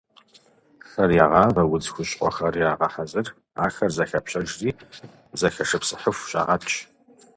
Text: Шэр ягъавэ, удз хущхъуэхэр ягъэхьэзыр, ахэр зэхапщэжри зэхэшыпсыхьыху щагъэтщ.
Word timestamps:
Шэр 0.89 1.09
ягъавэ, 1.25 1.63
удз 1.73 1.87
хущхъуэхэр 1.93 2.55
ягъэхьэзыр, 2.71 3.27
ахэр 3.65 3.91
зэхапщэжри 3.97 4.69
зэхэшыпсыхьыху 5.39 6.27
щагъэтщ. 6.29 6.73